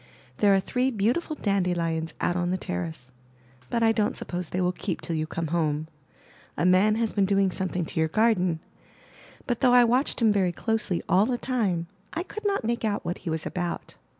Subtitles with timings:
[0.37, 3.11] There are three beautiful dandelions out on the terrace,
[3.69, 5.87] but I don't suppose they will keep till you come home.
[6.57, 8.61] A man has been doing something to your garden,
[9.45, 13.05] but though I watched him very closely all the time, I could not make out
[13.05, 13.93] what he was about.